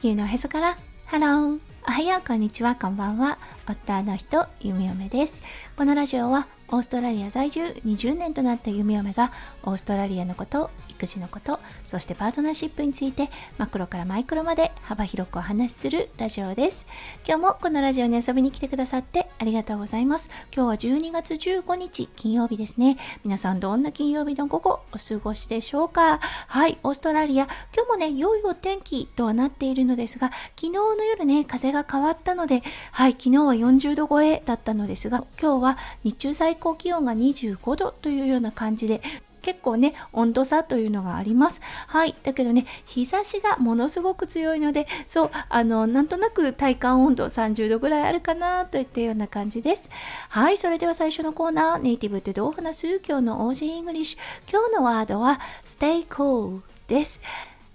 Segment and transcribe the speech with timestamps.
[0.00, 0.78] 球のへそから。
[1.04, 2.26] ハローおはよう。
[2.26, 2.74] こんにちは。
[2.74, 3.36] こんばんは。
[3.68, 5.42] 夫の人ゆみおめです。
[5.76, 9.30] このラジオはオーストラリア在住20年となった弓嫁が
[9.62, 13.28] オーストラリアのこと育児のことそしてパートナーシップについて
[13.58, 16.86] マクロからマイクロまで幅広くお話しするラジオです。
[17.28, 20.28] 今日もこのラジオに遊びに来てくださってありがとうございます。
[20.54, 22.98] 今日は12月15日金曜日ですね。
[23.24, 26.18] 皆さんどんな金曜日の午後お過ごしでしょうか？
[26.18, 27.44] はいオーストラリア。
[27.74, 39.00] 今日もね良いお天気とはなっているのですが昨日の夜ね風が変わったのではい昨日は40度超えだったのですが今日は日中最高気温が25度というような感じで
[39.40, 41.60] 結構ね、温度差というのがあります。
[41.86, 42.14] はい。
[42.22, 49.90] だけどね、日差しがものすごく強いので、そう、あの、なんとなく体感温度30度ぐらいあるかなといったような感じです。
[50.28, 50.56] はい。
[50.56, 53.00] それでは最初のコーナー、ネイティブってどう話す？
[53.06, 54.18] 今日の Aussie English。
[54.50, 57.20] 今日のワードは、stay cool です。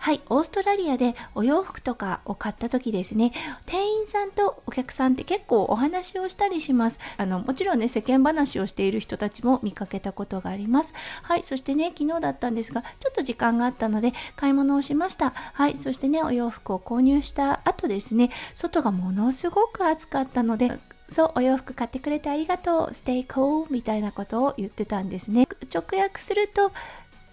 [0.06, 3.32] はい、オーストラリアでお洋服とかを買った時ですね、
[3.66, 7.00] 店員さんとお客さんって結構お話をしたりします。
[7.18, 10.94] あの、もちろんね、世間話をしている人たちも見かけたことがあります。
[11.24, 15.32] はい、そしてね、昨日だったんですが、ちょっと時間があったので買い物をしました。
[15.32, 20.78] はい、そしてね、お洋服を購入した後ですね、外がものすごく暑かったので、
[21.10, 25.48] そう、お洋服買ってくれてありがとう、stay cool みたいなことを言ってたんですね。
[25.74, 26.72] 直訳すると、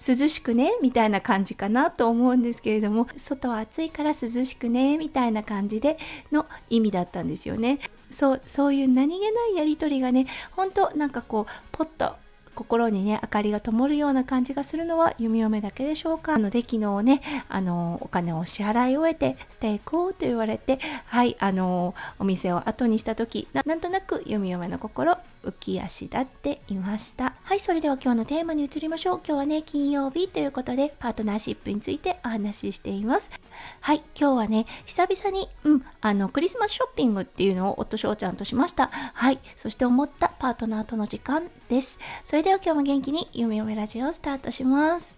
[0.06, 5.96] 涼しくねみたいな感じかなと思うんですけれども外は暑いから涼しくねみたいな感じで
[6.32, 7.78] の意味だったんですよね。
[8.10, 12.14] そうそういう何気ないやり取りがね本当なんかこうポッと
[12.62, 16.32] 心にね明かりが灯るような感じがするのは弓嫁だけでしょうか。
[16.32, 27.34] なので昨日ねあのお金を支払い終えてステイコーと言われてはいあのお店を後にした時なんとなく弓嫁の心浮き足立っていました。
[27.42, 29.20] はいそれでは今日のテーマに移りましょう。
[29.26, 33.32] 今日はね金曜日ということでパートナーシップについてお話ししています。
[33.80, 38.90] はい今日はね久々にうんあのクリスマスショッピングっていうのを夫翔ちゃんとしました。
[38.92, 41.98] はいそして思ったパートナーとの時間です。
[42.24, 45.16] それでは今日も元気に夢嫁ラジオをスタートします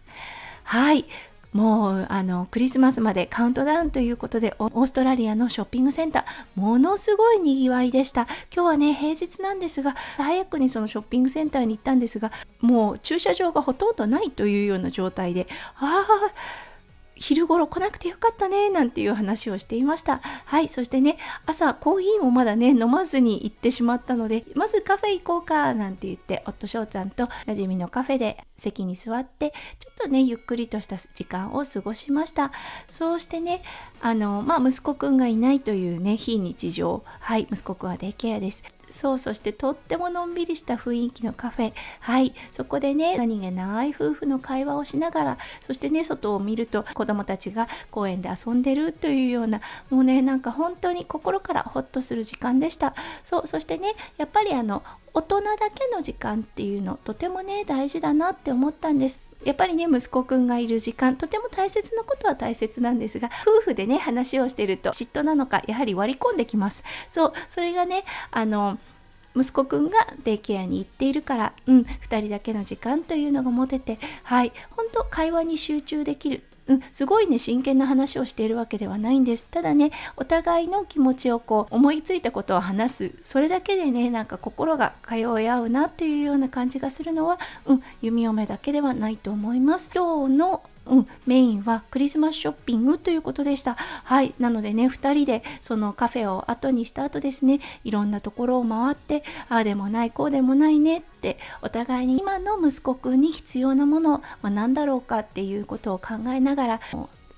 [0.63, 1.05] はい
[1.53, 8.23] もうあのクリスマスまでカウントダウンということでオーストラリアのショッピングセンターものすごいにぎわいでした。
[8.55, 15.47] 今日はね平日なんですが早くにそのショッピングセンターに行ったんですがもう駐車場がほとんどないというような状態で
[15.77, 16.74] ああ
[17.17, 20.21] 昼頃来なくてよかったねなんていう話をしていました。
[20.45, 21.17] はいそしてね
[21.47, 32.53] 朝コーヒーもまだね飲まずに行ってしまったのでまずカフェ行こうかなんて言って夫翔ちゃんと馴染みのカフェで席に座ってちょっとねゆっくりとした時間を過ごしました。
[32.89, 33.63] そうしてね
[34.01, 37.05] あのまあ息子くんがいないというね非日常。
[37.21, 38.63] はい息子くんはデイケアです。
[38.91, 41.73] そうそしてとってものんびりした雰囲気のカフェ。
[42.01, 49.61] はいそこでね何気ない夫婦の会話をしながらそしてね外を見ると子供たちが公園で遊んでるというような
[49.91, 52.95] もうねなんか本当に心からほっとする時間でした。
[53.23, 54.83] そうそしてねやっぱりあの
[55.13, 59.21] 大人だけの時間っていうのとてもね大事だなって思ったんです。
[59.45, 66.83] やっぱりね息子くんがいる時間とても大切なことは大切なんですが夫婦でね話をしてると嫉妬なのかやはり割り込んできます。
[67.11, 68.79] そうそれがねあの
[69.37, 76.43] 息子くんがデイケアに行っているから、うん、2人だけの時間というのが持てて、はい、本当会話に集中できる。
[76.67, 79.47] うん、すごいね真剣な話をしているわけではないんです。
[79.51, 83.15] ただねお互いの気持ちをこう思いついたことを話す。
[83.23, 89.89] それだけでねなんか心が通い合うなっていうような感じがするのは、うん、弓嫁だけではないと思います。
[89.95, 93.75] 今日のうん、メインはクリスマスショッピングということでした。
[93.75, 94.35] はい。
[94.39, 106.81] なのでね、2人でそのカフェを後にした後ですね、いろんなところを回って、ああでもない、こうでもないねって、お互いに今の息子くんに必要なものは何だろうかっていうことを考えながら、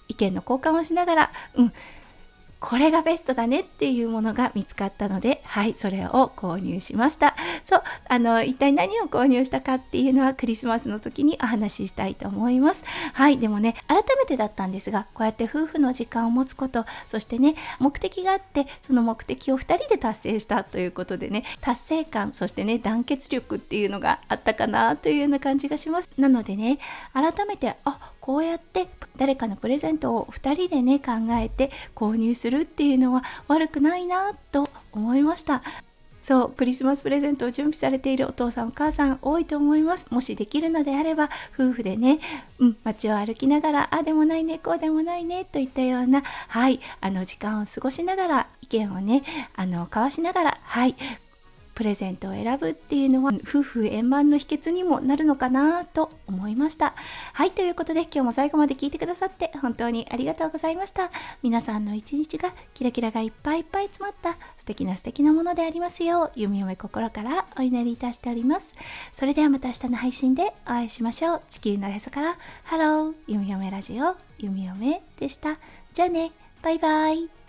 [0.09, 1.73] 意見の交換をしながら、うん、
[2.59, 7.36] これがベストだねっていうものが見つかったので、はい、それを購入しました。
[7.66, 12.85] そう、あの、一体何を購入したかっていうのはクリスマスの時にお話ししたいと思います。
[13.12, 26.11] はい、でもね、改めてだったんですが、こうやって夫婦の時間を持つこと、そしてね、目的があって、その目的を2人で達成したということでね、達成感、そしてね、団結力っていうのがあったかなというような感じがします。
[26.17, 26.79] なのでね、
[27.12, 35.62] 改めて、あ、こうやって誰かのプレゼントを2人でね考えて購入するっていうのは悪くないなと思いました
[36.26, 40.08] そうクリスマスプレゼントを準備されているお父さんお母さん多いと思います。
[40.11, 42.19] もしできるのであれば夫婦でね、
[42.58, 49.23] うん、街を歩きながらあでもないねこうでもないねといったようなはいあの時間を過ごしながら意見をね
[49.55, 50.96] あの交わしながらはい
[51.76, 56.94] プレゼントを選ぶっていうのは夫婦円満の秘訣にもなるのかなと思いました。
[57.34, 61.11] はいということで今日も最後まで聞いてくださって本当にありがとうございました。
[61.43, 68.75] 皆さんの一日がキラキラがいっぱいいっぱい詰まった素敵な素敵なものでありますよう弓嫁心からお祈りいたしております。
[69.12, 71.43] それではまた明日の配信でお会いしましょう。
[71.50, 75.58] 地球のへそからハロー弓嫁ラジオ弓嫁でした。
[75.93, 76.32] じゃあね
[76.62, 77.45] バイバイ。